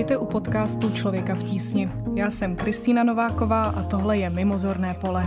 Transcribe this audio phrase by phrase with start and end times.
[0.00, 1.90] Vítejte u podcastu Člověka v tísni.
[2.14, 5.24] Já jsem Kristýna Nováková a tohle je Mimozorné pole.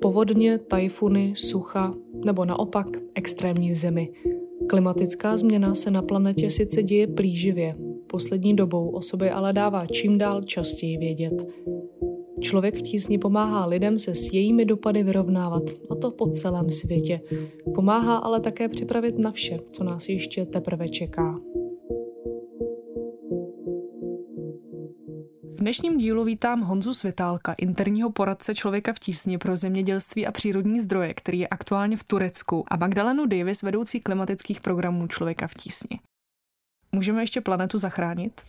[0.00, 1.94] Povodně, tajfuny, sucha
[2.24, 4.08] nebo naopak extrémní zimy.
[4.70, 10.18] Klimatická změna se na planetě sice děje plíživě, poslední dobou o sobě ale dává čím
[10.18, 11.48] dál častěji vědět.
[12.40, 17.20] Člověk v tísni pomáhá lidem se s jejími dopady vyrovnávat, a to po celém světě.
[17.74, 21.40] Pomáhá ale také připravit na vše, co nás ještě teprve čeká.
[25.60, 30.80] V dnešním dílu vítám Honzu Světálka, interního poradce člověka v tísni pro zemědělství a přírodní
[30.80, 36.00] zdroje, který je aktuálně v Turecku, a Magdalenu Davis, vedoucí klimatických programů člověka v tísni.
[36.92, 38.40] Můžeme ještě planetu zachránit?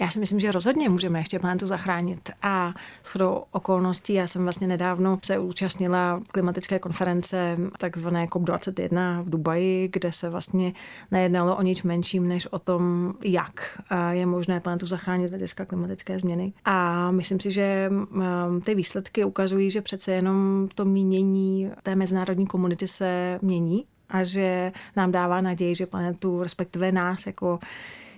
[0.00, 2.30] Já si myslím, že rozhodně můžeme ještě planetu zachránit.
[2.42, 9.88] A shodou okolností, já jsem vlastně nedávno se účastnila klimatické konference takzvané COP21 v Dubaji,
[9.92, 10.72] kde se vlastně
[11.10, 16.18] nejednalo o nič menším, než o tom, jak je možné planetu zachránit z hlediska klimatické
[16.18, 16.52] změny.
[16.64, 17.90] A myslím si, že
[18.64, 24.72] ty výsledky ukazují, že přece jenom to mínění té mezinárodní komunity se mění a že
[24.96, 27.58] nám dává naději, že planetu, respektive nás jako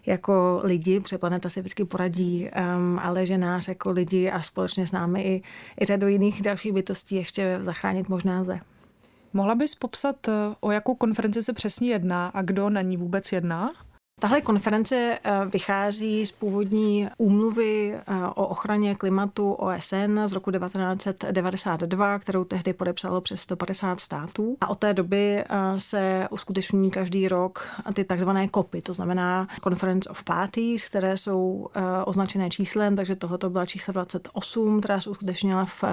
[0.06, 4.86] jako lidi, protože planeta se vždycky poradí, um, ale že nás jako lidi a společně
[4.86, 5.42] s námi i,
[5.81, 8.61] i řadu jiných dalších bytostí ještě zachránit možná lze.
[9.33, 13.33] Mohla bys popsat, eh, o jakou konferenci se přesně jedná a kdo na ní vůbec
[13.33, 13.72] jedná?
[14.23, 18.03] Tahle konference eh, vychází z původní úmluvy eh,
[18.34, 24.56] o ochraně klimatu OSN z roku 1992, kterou tehdy podepsalo přes 150 států.
[24.61, 25.45] A od té doby eh,
[25.77, 31.69] se uskuteční každý rok ty takzvané kopy, to znamená Conference of Parties, které jsou
[32.04, 35.84] označené číslem, takže tohoto byla číslo 28, která se uskutečnila v,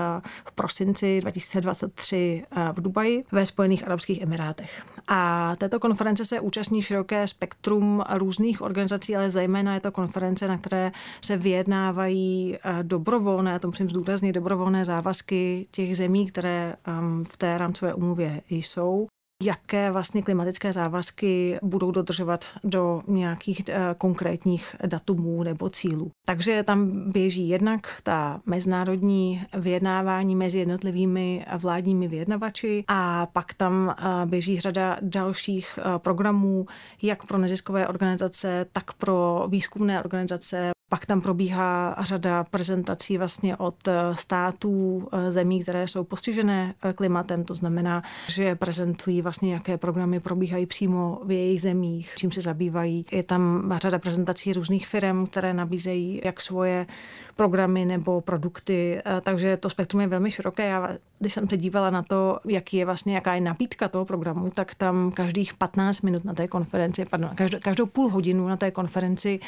[0.46, 4.84] v prosinci 2023 v Dubaji ve Spojených Arabských Emirátech.
[5.12, 10.58] A této konference se účastní široké spektrum různých organizací, ale zejména je to konference, na
[10.58, 17.25] které se vyjednávají eh, dobrovolné, a to musím zdůraznit, dobrovolné závazky těch zemí, které ehm,
[17.31, 19.08] v té rámcové umluvě jsou
[19.44, 26.11] jaké vlastně klimatické závazky budou dodržovat do nějakých eh, konkrétních datumů nebo cílů.
[26.25, 34.25] Takže tam běží jednak ta mezinárodní vyjednávání mezi jednotlivými vládními vyjednavači a pak tam eh,
[34.25, 36.66] běží řada dalších eh, programů,
[37.01, 43.88] jak pro neziskové organizace, tak pro výzkumné organizace, pak tam probíhá řada prezentací vlastně od
[43.88, 47.44] eh, států eh, zemí, které jsou postižené eh, klimatem.
[47.44, 53.05] To znamená, že prezentují vlastně, jaké programy probíhají přímo v jejich zemích, čím se zabývají.
[53.11, 56.88] Je tam řada prezentací různých firm, které nabízejí jak svoje
[57.35, 60.67] programy nebo produkty, takže to spektrum je velmi široké.
[60.67, 60.89] Já,
[61.19, 64.75] když jsem se dívala na to, jaký je vlastně, jaká je nabídka toho programu, tak
[64.75, 69.39] tam každých 15 minut na té konferenci, pardon, každou, každou půl hodinu na té konferenci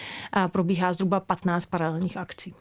[0.51, 2.55] probíhá zhruba 15 paralelních akcí.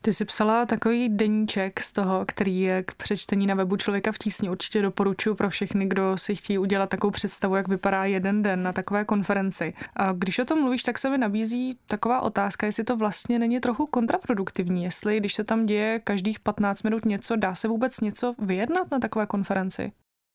[0.00, 4.18] Ty jsi psala takový deníček z toho, který je k přečtení na webu Člověka v
[4.18, 4.50] tísni.
[4.50, 8.72] Určitě doporučuji pro všechny, kdo si chtějí udělat takovou představu, jak vypadá jeden den na
[8.72, 9.74] takové konferenci.
[9.96, 13.60] A když o tom mluvíš, tak se mi nabízí taková otázka, jestli to vlastně není
[13.60, 18.34] trochu kontraproduktivní, jestli když se tam děje každých 15 minut něco, dá se vůbec něco
[18.38, 19.92] vyjednat na takové konferenci?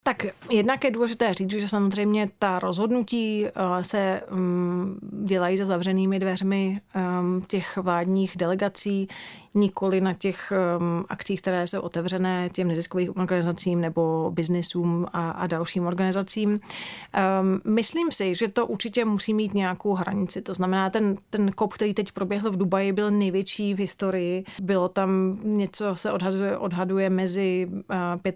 [0.08, 6.20] Tak jednak je důležité říct, že samozřejmě ta rozhodnutí eh, se mm, dělají za zavřenými
[6.20, 9.08] dveřmi ehm, těch vládních delegací
[9.56, 15.48] nikoli na těch um, akcích, které jsou otevřené těm neziskovým organizacím nebo biznisům a, a
[15.48, 16.50] dalším organizacím.
[16.52, 20.42] Um, myslím si, že to určitě musí mít nějakou hranici.
[20.42, 24.44] To znamená, ten, ten kop, který teď proběhl v Dubaji, byl největší v historii.
[24.62, 27.68] Bylo tam něco, se odhaduje, odhaduje mezi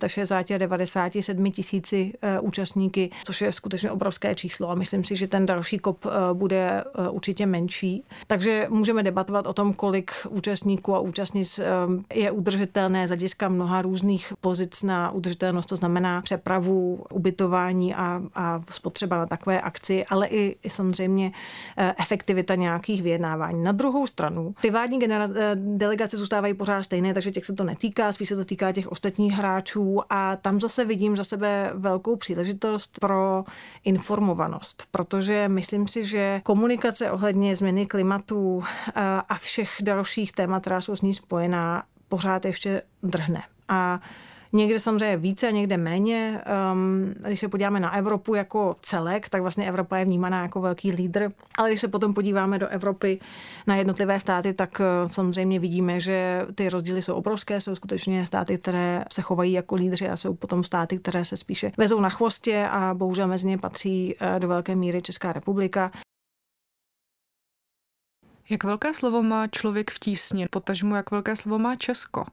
[0.01, 5.15] uh, 65 a 97 tisíci uh, účastníky, což je skutečně obrovské číslo a myslím si,
[5.15, 8.03] že ten další kop uh, bude uh, určitě menší.
[8.27, 13.81] Takže můžeme debatovat o tom, kolik účastníků a účastnic ehm, je udržitelné z hlediska mnoha
[13.81, 20.27] různých pozic na udržitelnost, to znamená přepravu, ubytování a, a spotřeba na takové akci, ale
[20.27, 21.31] i, i samozřejmě
[21.77, 23.63] eh, efektivita nějakých vyjednávání.
[23.63, 27.63] Na druhou stranu, ty vládní genera- eh, delegace zůstávají pořád stejné, takže těch se to
[27.63, 32.15] netýká, spíš se to týká těch ostatních hráčů a tam zase vidím za sebe velkou
[32.15, 33.43] příležitost pro
[33.83, 38.91] informovanost, protože myslím si, že komunikace ohledně změny klimatu eh,
[39.29, 43.41] a všech dalších témat, která jsou s ní spojená, pořád ještě drhne.
[43.67, 43.99] A
[44.53, 46.41] Někde samozřejmě více, někde méně.
[46.73, 50.91] Um, když se podíváme na Evropu jako celek, tak vlastně Evropa je vnímaná jako velký
[50.91, 51.31] lídr.
[51.57, 53.19] Ale když se potom podíváme do Evropy
[53.67, 57.61] na jednotlivé státy, tak uh, samozřejmě vidíme, že ty rozdíly jsou obrovské.
[57.61, 61.71] Jsou skutečně státy, které se chovají jako lídři a jsou potom státy, které se spíše
[61.77, 65.91] vezou na chvostě a bohužel mezi ně patří uh, do velké míry Česká republika.
[68.51, 72.25] Jak velké slovo má člověk v tísni, potažmu jak velké slovo má Česko?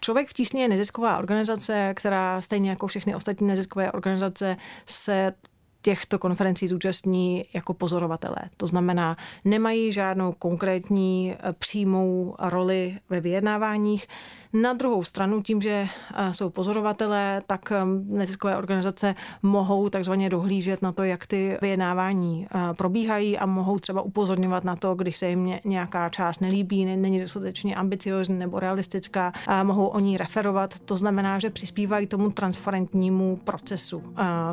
[0.00, 4.56] Člověk v tísni je nezisková organizace, která stejně jako všechny ostatní neziskové organizace
[4.86, 5.32] se
[5.82, 8.36] těchto konferencí zúčastní jako pozorovatelé.
[8.56, 14.08] To znamená, nemají žádnou konkrétní eh, přímou roli ve vyjednáváních.
[14.52, 20.82] Na druhou stranu, tím, že eh, jsou pozorovatelé, tak eh, neziskové organizace mohou takzvaně dohlížet
[20.82, 22.46] na to, jak ty vyjednávání
[22.76, 27.76] probíhají a mohou třeba upozorňovat na to, když se jim nějaká část nelíbí, není dostatečně
[27.76, 29.32] ambiciozní nebo realistická,
[29.62, 30.78] mohou o ní referovat.
[30.78, 34.02] To znamená, že přispívají tomu transparentnímu procesu,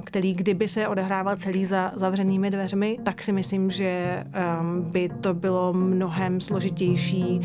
[0.04, 4.24] který kdyby se odehrál odehrával celý za zavřenými dveřmi, tak si myslím, že
[4.62, 7.42] um, by to bylo mnohem složitější.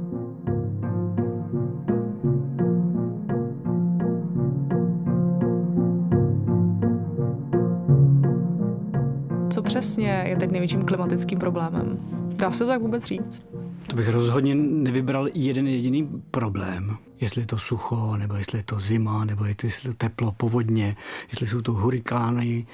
[9.50, 11.98] Co přesně je teď největším klimatickým problémem?
[12.36, 13.48] Dá se to tak vůbec říct?
[13.86, 16.96] To bych rozhodně nevybral jeden jediný problém.
[17.24, 20.96] Jestli je to sucho, nebo jestli je to zima, nebo jestli je to teplo, povodně,
[21.30, 22.66] jestli jsou to hurikány,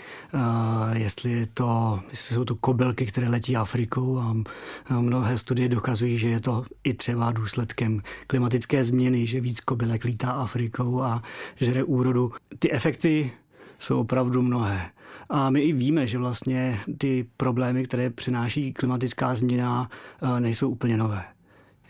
[0.93, 4.37] jestli, je to, jestli jsou to kobelky, které letí Afrikou a
[5.01, 10.31] mnohé studie dokazují, že je to i třeba důsledkem klimatické změny, že víc kobylek lítá
[10.31, 11.23] Afrikou a
[11.57, 12.33] žere úrodu.
[12.59, 13.33] Ty efekty
[13.79, 14.91] jsou opravdu mnohé.
[15.29, 19.91] A my i víme, že vlastně ty problémy, které přináší klimatická změna,
[20.39, 21.25] nejsou úplně nové.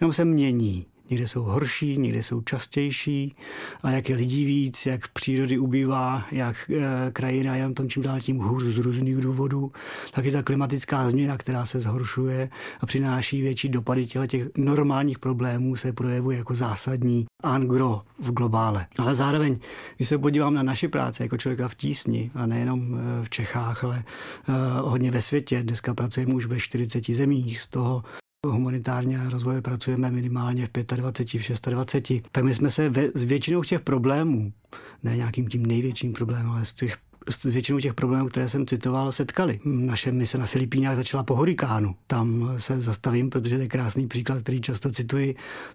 [0.01, 0.87] Jenom se mění.
[1.11, 3.37] Někde jsou horší, někde jsou častější
[3.83, 8.21] a jak je lidí víc, jak přírody ubývá, jak e, krajina je tam čím dál
[8.21, 9.73] tím hůř z různých důvodů,
[10.13, 15.19] tak je ta klimatická změna, která se zhoršuje a přináší větší dopady těle těch normálních
[15.19, 18.87] problémů, se projevuje jako zásadní angro v globále.
[18.99, 19.59] Ale zároveň,
[19.97, 23.85] když se podívám na naši práci jako člověka v tísni, a nejenom e, v Čechách,
[23.85, 28.03] ale e, hodně ve světě, dneska pracujeme už ve 40 zemích, z toho
[28.47, 33.23] humanitárně a rozvoje pracujeme minimálně v 25, v 26, tak my jsme se ve, s
[33.23, 34.53] většinou těch problémů,
[35.03, 36.99] ne nějakým tím největším problémem, ale z těch
[37.31, 39.61] s většinou těch problémů, které jsem citoval, setkali.
[39.65, 41.95] Naše mise na Filipínách začala po hurikánu.
[42.07, 45.35] Tam se zastavím, protože to je krásný příklad, který často cituji.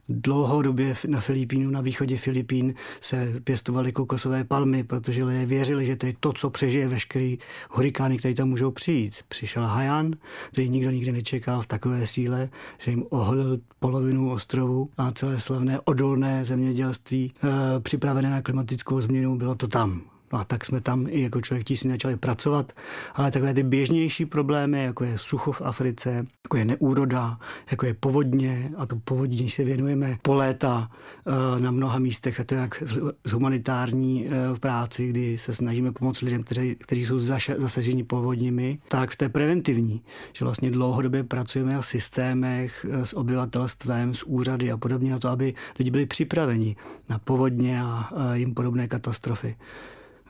[0.10, 6.06] Dlouhodobě na Filipínu, na východě Filipín se pěstovaly kokosové palmy, protože lidé věřili, že to
[6.06, 7.38] je to, co přežije veškerý
[7.70, 9.14] hurikány, které tam můžou přijít.
[9.28, 10.12] Přišel Hajan,
[10.52, 15.80] který nikdo nikdy nečekal v takové síle, že jim oholil polovinu ostrovu a celé slavné
[15.86, 20.15] odolné zemědělství e, připravené na klimatickou změnu bylo to tam.
[20.36, 22.74] No a tak jsme tam i jako člověk tísní začali pracovat.
[23.14, 27.40] Ale takové ty běžnější problémy, jako je sucho v Africe, jako je neúroda,
[27.72, 32.44] jako je povodně, a to povodní, se věnujeme po léta eh, na mnoha místech, a
[32.44, 32.84] to jak
[33.26, 37.20] z humanitární v eh, práci, kdy se snažíme pomoct lidem, kteří, kteří jsou
[37.58, 40.02] zasaženi povodněmi, tak v té preventivní,
[40.34, 45.30] že vlastně dlouhodobě pracujeme na systémech eh, s obyvatelstvem, s úřady a podobně na to,
[45.30, 46.76] aby lidi byli připraveni
[47.10, 49.56] na povodně a jim podobné katastrofy.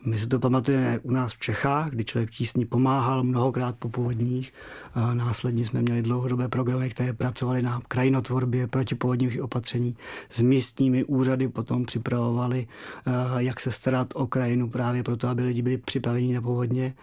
[0.06, 4.54] My si to pamatujeme u nás v Čechách, kdy člověk tísní pomáhal mnohokrát po povodních.
[5.14, 9.96] Následně jsme měli dlouhodobé programy, které pracovaly na krajinotvorbě protipovodních opatření.
[10.30, 12.68] S místními úřady potom připravovali,
[13.38, 16.94] jak se starat o krajinu právě proto, aby lidi byli připraveni na povodně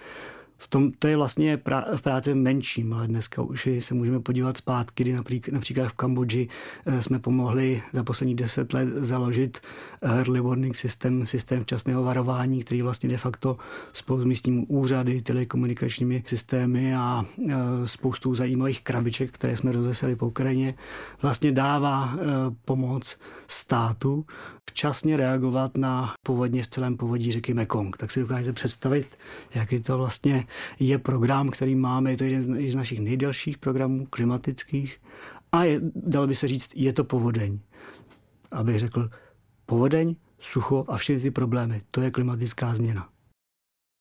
[0.62, 4.56] v tom, to je vlastně prá, v práci menším, ale dneska už se můžeme podívat
[4.56, 5.12] zpátky, kdy
[5.52, 6.48] například, v Kambodži
[6.86, 9.60] eh, jsme pomohli za poslední deset let založit
[10.02, 13.56] early warning systém, systém včasného varování, který vlastně de facto
[13.92, 17.54] spolu s místními úřady, telekomunikačními systémy a eh,
[17.84, 20.74] spoustu zajímavých krabiček, které jsme rozeseli po Ukrajině,
[21.22, 22.18] vlastně dává eh,
[22.64, 24.24] pomoc státu
[24.70, 27.96] včasně reagovat na povodně v celém povodí řeky Mekong.
[27.96, 29.18] Tak si dokážete představit,
[29.54, 30.44] jaký to vlastně
[30.80, 32.10] je program, který máme.
[32.10, 35.00] Je to jeden z našich nejdelších programů klimatických.
[35.52, 37.58] A je, dalo by se říct, je to povodeň.
[38.50, 39.10] Abych řekl,
[39.66, 41.82] povodeň, sucho a všechny ty problémy.
[41.90, 43.08] To je klimatická změna.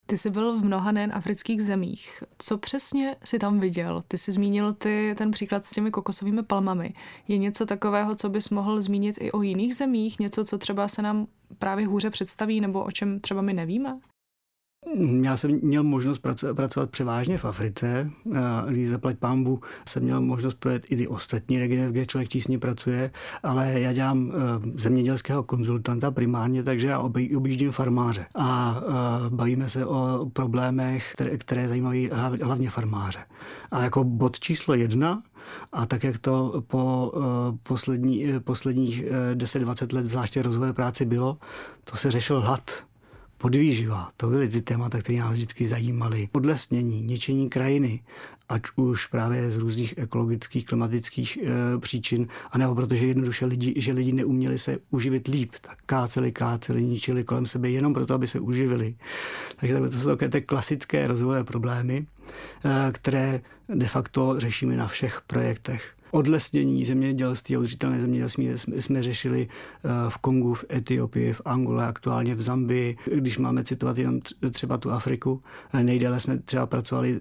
[0.06, 2.24] Ty jsi byl v mnoha nejen afrických zemích.
[2.38, 4.04] Co přesně si tam viděl?
[4.08, 6.94] Ty jsi zmínil ty, ten příklad s těmi kokosovými palmami.
[7.28, 10.20] Je něco takového, co bys mohl zmínit i o jiných zemích?
[10.20, 11.28] Něco, co třeba se nám
[11.60, 14.00] právě hůře představí nebo o čem třeba my nevíme?
[15.22, 16.22] Já jsem měl možnost
[16.56, 18.12] pracovat převážně v Africe.
[18.70, 23.12] Když zaplať pámbu, jsem měl možnost projet i ty ostatní regiony, kde člověk tísně pracuje,
[23.44, 24.38] ale já dělám eh,
[24.76, 27.00] zemědělského konzultanta primárně, takže já
[27.36, 32.10] objíždím farmáře a eh, bavíme se o problémech, které, které zajímají
[32.44, 33.20] hlavně farmáře.
[33.72, 35.24] A jako bod číslo jedna
[35.72, 41.38] a tak, jak to po eh, poslední, posledních 10-20 let, zvláště rozvoje práci bylo,
[41.84, 42.91] to se řešil hlad
[43.42, 44.12] podvýživa.
[44.18, 46.30] To byly ty témata, které nás vždycky zajímaly.
[46.32, 48.00] Odlesnění, ničení krajiny,
[48.50, 54.12] ať už právě z různých ekologických, klimatických e, příčin, anebo protože jednoduše lidi, že lidi
[54.14, 58.96] neuměli se uživit líp, tak káceli, káceli, ničili kolem sebe jenom proto, aby se uživili.
[59.56, 62.06] Takže to jsou takové ty klasické rozvojové problémy,
[62.66, 63.42] e, které
[63.76, 65.94] de facto řešíme na všech projektech.
[66.12, 68.50] Odlesnění zemědělství a udržitelné zemědělství
[68.80, 72.98] jsme řešili eh, v Kongu, v Etiopii, v Angole, aktuálně v Zambii.
[73.16, 74.20] Když máme citovat jenom
[74.52, 75.42] třeba tu Afriku,
[75.74, 77.20] eh, nejdéle jsme třeba pracovali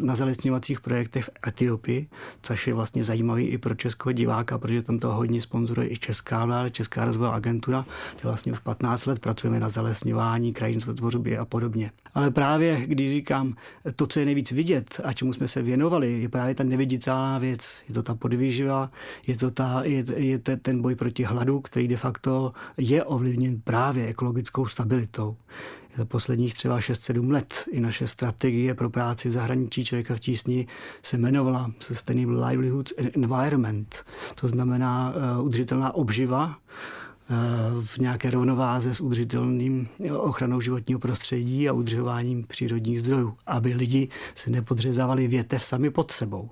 [0.00, 2.06] na zalesňovacích projektech v Etiopii,
[2.42, 6.44] což je vlastně zajímavý i pro českého diváka, protože tam to hodně sponzoruje i Česká
[6.44, 11.44] vláda, Česká rozvojová agentura, kde vlastně už 15 let pracujeme na zalesňování, krajin tvorbě a
[11.44, 11.90] podobně.
[12.14, 13.54] Ale právě když říkám,
[13.96, 17.82] to, co je nejvíc vidět a čemu jsme se věnovali, je právě ta neviditelná věc.
[17.88, 18.90] Je to ta podvýživa,
[19.26, 24.06] je to ta, je, je ten boj proti hladu, který de facto je ovlivněn právě
[24.06, 25.36] ekologickou stabilitou.
[25.96, 30.66] Za posledních třeba 6-7 let i naše strategie pro práci v zahraničí člověka v tísni
[31.02, 34.04] se jmenovala Sustainable Livelihoods Environment.
[34.34, 37.34] To znamená uh, udržitelná obživa eh,
[37.80, 44.50] v nějaké rovnováze s udržitelným ochranou životního prostředí a udržováním přírodních zdrojů, aby lidi se
[44.50, 46.50] nepodřezávali větev sami pod sebou.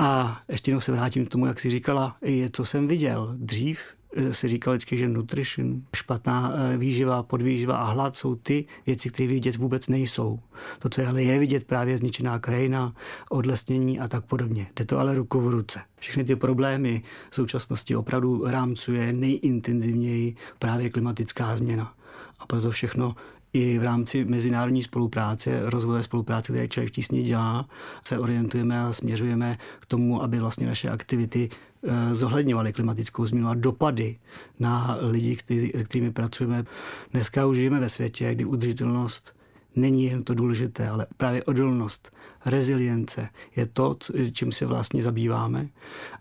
[0.00, 3.34] A ještě jednou se vrátím k tomu, jak si říkala, je, co jsem viděl.
[3.36, 3.80] Dřív
[4.16, 9.10] eh, se říkalo vždycky, že nutrition, špatná eh, výživa, podvýživa a hlad jsou ty věci,
[9.10, 10.40] které vidět vůbec nejsou.
[10.78, 12.92] To, co je ale je vidět, právě zničená krajina,
[13.30, 14.66] odlesnění a tak podobně.
[14.76, 15.80] Jde to ale ruku v ruce.
[16.00, 21.94] Všechny ty problémy v současnosti opravdu rámcuje nejintenzivněji právě klimatická změna.
[22.38, 23.14] A proto všechno
[23.52, 27.68] i v rámci mezinárodní spolupráce, rozvoje spolupráce, které člověk tísně dělá,
[28.04, 31.48] se orientujeme a směřujeme k tomu, aby vlastně naše aktivity
[31.82, 34.18] eh, zohledňovaly klimatickou změnu a dopady
[34.58, 36.64] na lidi, kteří, se kterými pracujeme.
[37.12, 39.34] Dneska už žijeme ve světě, kdy udržitelnost
[39.76, 42.12] není jen to důležité, ale právě odolnost,
[42.44, 43.96] rezilience je to,
[44.32, 45.68] čím se vlastně zabýváme,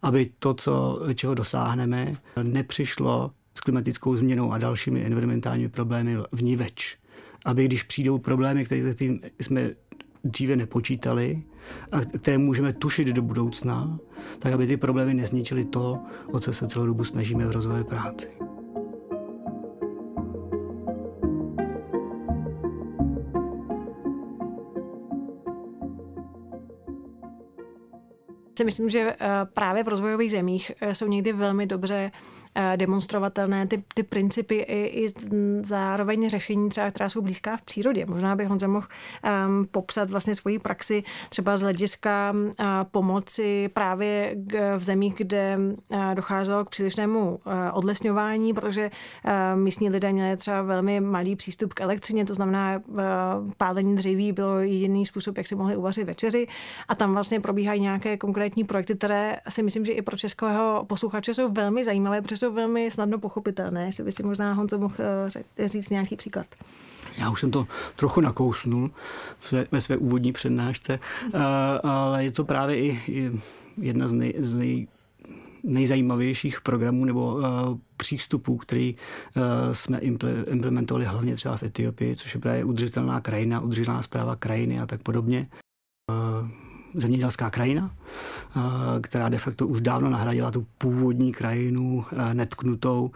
[0.01, 6.55] aby to, co, čeho dosáhneme, nepřišlo s klimatickou změnou a dalšími environmentálními problémy v ní
[6.55, 6.97] več
[7.47, 8.95] aby když přijdou problémy, které
[9.39, 9.69] jsme
[10.23, 11.43] dříve nepočítali
[11.91, 13.99] a které můžeme tušit do budoucna,
[14.39, 15.99] tak aby ty problémy nezničily to,
[16.31, 18.27] o co se celou dobu snažíme v rozvoji práci.
[28.57, 32.11] si myslím, že eh, právě v rozvojových zemích eh, jsou někdy velmi dobře
[32.75, 35.13] demonstrovatelné ty, ty principy i, i
[35.63, 38.05] zároveň řešení třeba, která jsou blízká v přírodě.
[38.05, 38.87] Možná bych Honza mohl
[39.47, 44.35] um, popsat vlastně svoji praxi třeba z hlediska uh, pomoci právě
[44.77, 48.91] v zemích, kde uh, docházelo k přílišnému uh, odlesňování, protože
[49.25, 52.95] uh, místní lidé měli třeba velmi malý přístup k elektřině, to znamená uh,
[53.57, 56.47] pálení dříví bylo jediný způsob, jak si mohli uvařit večeři
[56.87, 61.33] a tam vlastně probíhají nějaké konkrétní projekty, které si myslím, že i pro českého posluchače
[61.33, 63.85] jsou velmi zajímavé, protože velmi snadno pochopitelné.
[63.85, 64.95] Jestli by si možná Honzo mohl
[65.57, 66.45] eh, říct nějaký příklad.
[67.19, 68.91] Já už jsem to trochu nakousnul
[69.71, 70.99] ve své úvodní přednášce,
[71.33, 71.39] eh,
[71.83, 73.31] ale je to právě i
[73.77, 74.87] jedna z, nej, z nej,
[75.63, 77.43] nejzajímavějších programů nebo uh,
[77.97, 78.95] přístupů, který
[79.35, 79.99] uh, jsme
[80.47, 85.01] implementovali hlavně třeba v Etiopii, což je právě udržitelná krajina, udržitelná zpráva krajiny a tak
[85.01, 85.47] podobně.
[86.11, 86.49] Uh,
[86.93, 87.95] zemědělská krajina,
[89.01, 93.11] která de facto už dávno nahradila tu původní krajinu netknutou.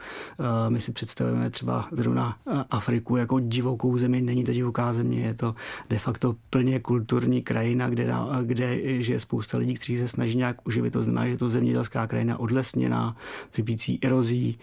[0.70, 2.38] My si představujeme třeba zrovna
[2.70, 4.22] Afriku jako divokou zemi.
[4.22, 5.56] Není to divoká země, je to
[5.90, 10.94] de facto plně kulturní krajina, kde, kde žije spousta lidí, kteří se snaží nějak uživit.
[10.94, 13.16] To znamená, že je to zemědělská krajina odlesněná,
[13.52, 14.60] trpící erozí,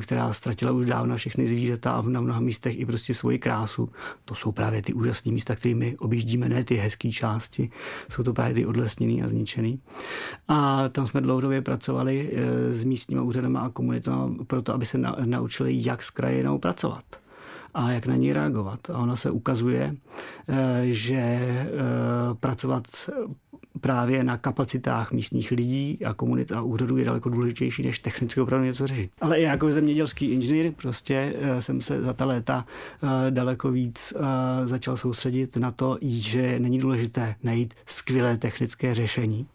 [0.00, 3.88] která ztratila už dávno všechny zvířata a na mnoha místech i prostě svoji krásu.
[4.24, 7.70] To jsou právě ty úžasné místa, kterými objíždíme, ne ty hezké části.
[8.08, 9.80] Jsou to právě ty odlesněný a zničený.
[10.48, 15.78] A tam jsme dlouhodobě pracovali eh, s místními úřadama a komunitami proto, aby se naučili,
[15.86, 17.04] jak s krajinou pracovat
[17.74, 18.90] a jak na ní reagovat.
[18.90, 19.94] A ono se ukazuje,
[20.48, 21.66] eh, že eh,
[22.40, 22.82] pracovat
[23.86, 28.66] právě na kapacitách místních lidí a komunit a úřadů je daleko důležitější, než technicky opravdu
[28.66, 29.10] něco řešit.
[29.20, 34.12] Ale i jako zemědělský inženýr prostě eh, jsem se za ta léta eh, daleko víc
[34.16, 39.46] eh, začal soustředit na to, že není důležité najít skvělé technické řešení.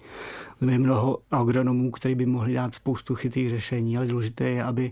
[0.69, 4.91] Je mnoho agronomů, kteří by mohli dát spoustu chytrých řešení, ale důležité je, aby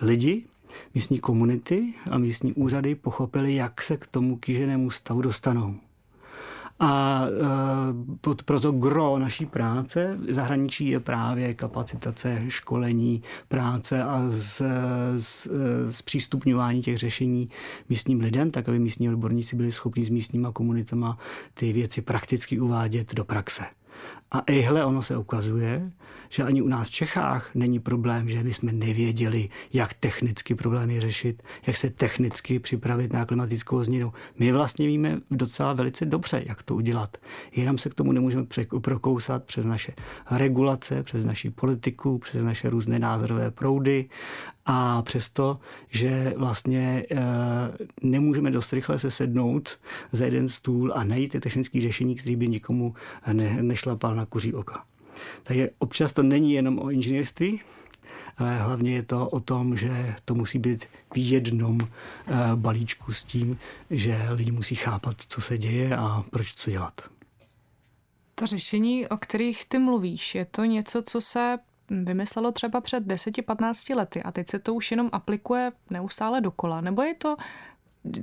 [0.00, 0.44] lidi,
[0.94, 5.74] místní komunity a místní úřady pochopili, jak se k tomu kýženému stavu dostanou.
[6.80, 7.24] A
[8.30, 14.62] e, proto gro naší práce v zahraničí je právě kapacitace, školení, práce a z,
[15.16, 15.48] z,
[15.90, 17.48] zpřístupňování těch řešení
[17.88, 21.18] místním lidem, tak aby místní odborníci byli schopni s místníma komunitama
[21.54, 23.62] ty věci prakticky uvádět do praxe.
[24.32, 25.90] A ejhle, ono se ukazuje,
[26.28, 31.42] že ani u nás v Čechách není problém, že bychom nevěděli, jak technicky problémy řešit,
[31.66, 34.12] jak se technicky připravit na klimatickou změnu.
[34.38, 37.16] My vlastně víme docela velice dobře, jak to udělat.
[37.56, 38.46] Jenom se k tomu nemůžeme
[38.80, 39.92] prokousat přes naše
[40.30, 44.08] regulace, přes naši politiku, přes naše různé názorové proudy
[44.66, 47.16] a přesto, že vlastně e,
[48.02, 49.78] nemůžeme dost rychle se sednout
[50.12, 52.94] za jeden stůl a najít ty technické řešení, které by nikomu
[53.32, 54.84] ne, nešlapal na kuří oka.
[55.42, 57.60] Takže občas to není jenom o inženýrství,
[58.36, 63.24] ale hlavně je to o tom, že to musí být v jednom eh, balíčku s
[63.24, 63.58] tím,
[63.90, 67.00] že lidi musí chápat, co se děje a proč co dělat.
[68.34, 71.58] Ta řešení, o kterých ty mluvíš, je to něco, co se
[71.90, 76.80] vymyslelo třeba před 10-15 lety a teď se to už jenom aplikuje neustále dokola?
[76.80, 77.36] Nebo je to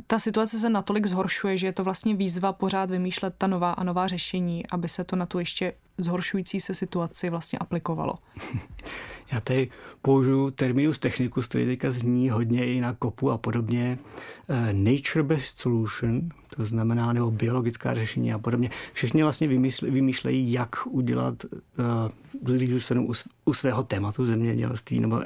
[0.08, 3.84] ta situace se natolik zhoršuje, že je to vlastně výzva pořád vymýšlet ta nová a
[3.84, 8.14] nová řešení, aby se to na tu ještě zhoršující se situaci vlastně aplikovalo.
[9.32, 9.70] Já tady
[10.02, 14.00] použiju terminus technicus, který teďka zní hodně i na kopu a podobně.
[14.48, 18.70] Uh, Nature-based solution, to znamená, nebo biologická řešení a podobně.
[18.94, 23.14] Všichni vlastně vymýšlejí, vymýšlejí jak udělat, uh, když zůstanu u,
[23.46, 25.24] u svého tématu zemědělství nebo uh,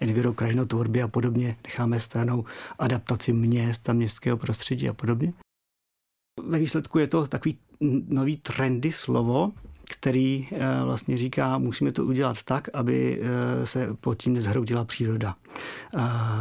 [0.00, 2.44] enviro krajinotvorby a podobně, necháme stranou
[2.78, 5.32] adaptaci měst a městského prostředí a podobně.
[6.42, 7.58] Ve výsledku je to takový
[8.08, 9.52] nový trendy slovo,
[9.90, 15.36] který eh, vlastně říká, musíme to udělat tak, aby eh, se pod tím nezhroutila příroda.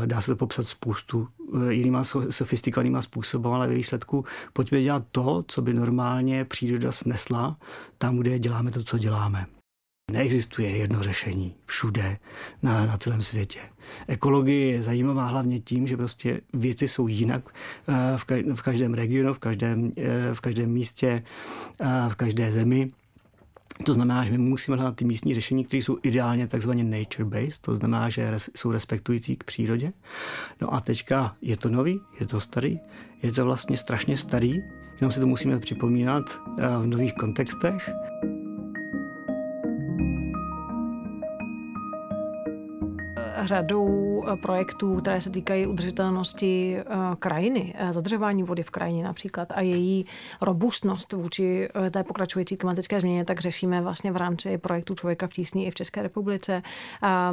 [0.05, 1.27] Dá se to popsat spoustu
[1.69, 7.57] eh, jinýma sofistikovanýma způsoby, ale ve výsledku pojďme dělat to, co by normálně příroda snesla,
[7.97, 9.45] tam, kde děláme to, co děláme.
[10.11, 12.17] Neexistuje jedno řešení všude
[12.63, 13.59] na, na celém světě.
[14.07, 17.43] Ekologie je zajímavá hlavně tím, že prostě věci jsou jinak
[18.55, 19.91] v každém regionu, v každém,
[20.33, 21.23] v každém místě,
[22.07, 22.91] v každé zemi.
[23.83, 27.75] To znamená, že my musíme hledat ty místní řešení, které jsou ideálně takzvaně nature-based, to
[27.75, 29.93] znamená, že jsou respektující k přírodě.
[30.61, 32.79] No a teďka je to nový, je to starý,
[33.23, 34.61] je to vlastně strašně starý,
[35.01, 37.89] jenom si to musíme připomínat eh, v nových kontextech.
[43.43, 46.83] Řadou eh, projektů, které se týkají udržitelnosti eh,
[47.19, 50.05] krajiny, eh, zadržování vody v krajině například a její
[50.41, 55.65] robustnost vůči té pokračující klimatické změně, tak řešíme vlastně v rámci projektu Člověka v tísni
[55.65, 56.61] i v České republice,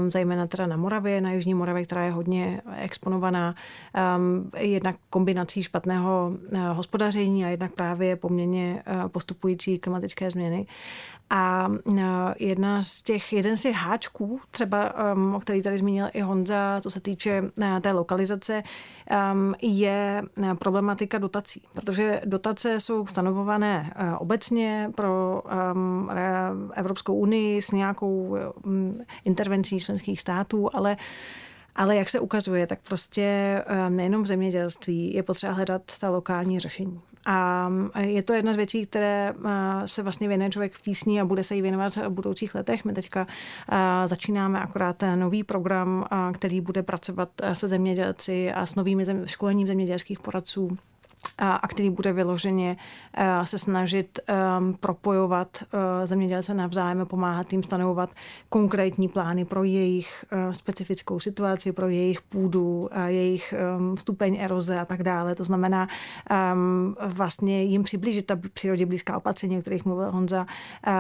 [0.09, 3.55] zejména teda na Moravě, na Jižní Moravě, která je hodně exponovaná
[4.59, 6.33] jednak kombinací špatného
[6.73, 10.66] hospodaření a jednak právě poměrně postupující klimatické změny.
[11.31, 11.68] A
[12.38, 14.94] jedna z těch, jeden z těch háčků, třeba,
[15.35, 17.43] o který tady zmínil i Honza, co se týče
[17.81, 18.63] té lokalizace,
[19.63, 20.23] je
[20.59, 21.63] problematika dotací.
[21.73, 25.43] Protože dotace jsou stanovované obecně pro
[26.75, 28.37] Evropskou unii s nějakou
[29.25, 30.97] intervencí členských států, ale
[31.77, 37.01] ale jak se ukazuje, tak prostě nejenom v zemědělství je potřeba hledat ta lokální řešení.
[37.26, 39.35] A je to jedna z věcí, které
[39.85, 42.85] se vlastně věnuje člověk v tísni a bude se jí věnovat v budoucích letech.
[42.85, 43.26] My teďka
[44.06, 46.04] začínáme akorát nový program,
[46.35, 50.78] který bude pracovat se zemědělci a s novými školením zemědělských poradců
[51.38, 52.76] a který bude vyloženě
[53.44, 54.18] se snažit
[54.80, 55.64] propojovat
[56.04, 58.11] zemědělce navzájem a pomáhat jim stanovovat
[58.48, 63.54] konkrétní plány pro jejich specifickou situaci, pro jejich půdu, jejich
[63.98, 65.35] stupeň eroze a tak dále.
[65.35, 65.88] To znamená
[67.06, 70.46] vlastně jim přiblížit ta přírodě blízká opatření, o kterých mluvil Honza,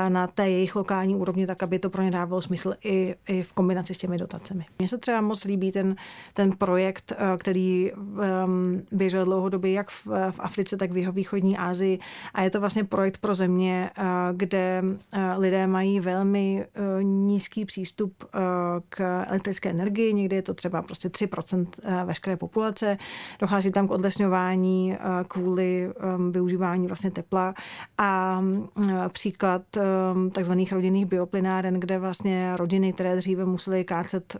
[0.08, 3.52] na té jejich lokální úrovni, tak aby to pro ně dávalo smysl i, i v
[3.52, 4.64] kombinaci s těmi dotacemi.
[4.78, 5.96] Mně se třeba moc líbí ten,
[6.34, 7.92] ten projekt, který
[8.92, 11.98] běžel dlouhodobě jak v v Africe, tak v jeho východní Asii.
[12.34, 13.90] A je to vlastně projekt pro země,
[14.32, 14.82] kde
[15.36, 16.66] lidé mají velmi
[17.02, 18.24] nízký přístup
[18.88, 20.14] k elektrické energii.
[20.14, 21.66] Někdy je to třeba prostě 3%
[22.04, 22.98] veškeré populace.
[23.38, 24.96] Dochází tam k odlesňování
[25.28, 25.92] kvůli
[26.30, 27.54] využívání vlastně tepla.
[27.98, 28.42] A
[29.08, 29.62] příklad
[30.32, 34.36] takzvaných rodinných bioplynáren, kde vlastně rodiny, které dříve musely kácet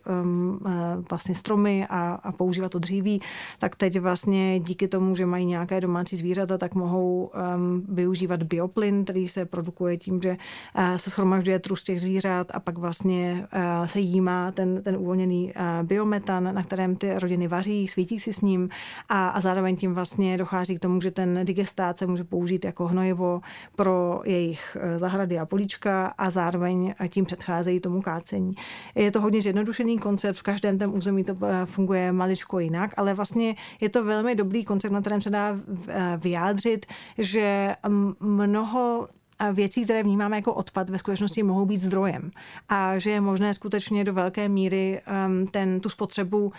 [1.11, 3.21] vlastně stromy a, a používat to dříví,
[3.59, 9.05] tak teď vlastně díky tomu, že mají nějaké domácí zvířata, tak mohou um, využívat bioplyn,
[9.05, 13.87] který se produkuje tím, že uh, se schromažďuje trus těch zvířat a pak vlastně uh,
[13.87, 18.41] se jímá ten, ten uvolněný uh, biometan, na kterém ty rodiny vaří, svítí si s
[18.41, 18.69] ním
[19.09, 22.87] a, a zároveň tím vlastně dochází k tomu, že ten digestát se může použít jako
[22.87, 23.41] hnojivo
[23.77, 28.55] pro jejich zahrady a políčka a zároveň tím předcházejí tomu kácení.
[28.95, 33.57] Je to hodně zjednodušený koncept, v každém tom území to funguje maličko jinak, ale vlastně
[33.81, 35.40] je to velmi dobrý koncept, na kterém se dá
[35.89, 36.87] eh, vyjádřit,
[37.19, 37.77] že
[38.21, 39.09] mnoho
[39.53, 42.31] věcí, které vnímáme jako odpad, ve skutečnosti mohou být zdrojem.
[42.69, 46.53] A že je možné skutečně do velké míry um, ten, tu spotřebu um,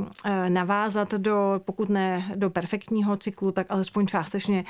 [0.00, 4.64] uh, navázat do, pokud ne do perfektního cyklu, tak alespoň částečně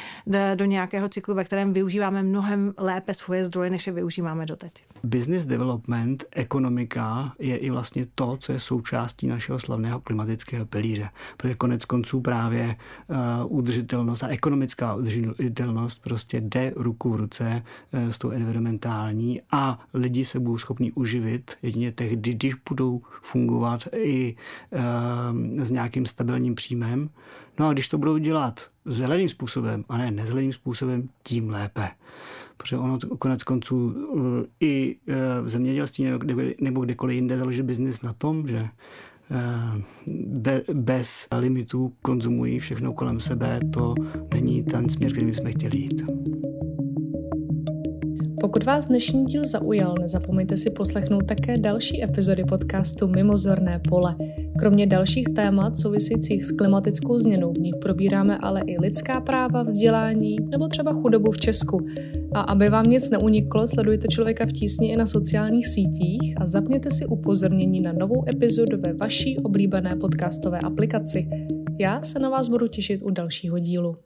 [0.54, 4.84] do, nějakého cyklu, ve kterém využíváme mnohem lépe svoje zdroje, než je využíváme doteď.
[5.04, 11.08] Business development, ekonomika je i vlastně to, co je součástí našeho slavného klimatického pilíře.
[11.36, 12.76] Protože konec konců právě
[13.08, 13.16] uh,
[13.58, 20.24] udržitelnost a ekonomická udržitelnost prostě jde ruku v ruce eh, s tou environmentální a lidi
[20.24, 24.36] se budou schopni uživit jedině tehdy, když budou fungovat i
[24.72, 27.10] e, s nějakým stabilním příjmem.
[27.58, 31.88] No a když to budou dělat zeleným způsobem a ne nezeleným způsobem, tím lépe.
[32.56, 34.96] Protože ono konec konců eh, i
[35.42, 36.06] v zemědělství
[36.60, 38.68] nebo kdekoliv jinde založit biznis na tom, že
[40.72, 43.94] bez limitů konzumují všechno kolem sebe, to
[44.34, 46.02] není ten směr, kterým jsme chtěli jít.
[48.40, 54.16] Pokud vás dnešní díl zaujal, nezapomeňte si poslechnout také další epizody podcastu Mimozorné pole.
[54.58, 60.36] Kromě dalších témat souvisejících s klimatickou změnou v nich probíráme ale i lidská práva, vzdělání
[60.50, 61.86] nebo třeba chudobu v Česku.
[62.34, 66.90] A aby vám nic neuniklo, sledujte člověka v tísni i na sociálních sítích a zapněte
[66.90, 71.28] si upozornění na novou epizodu ve vaší oblíbené podcastové aplikaci.
[71.78, 73.96] Já se na vás budu těšit u dalšího dílu.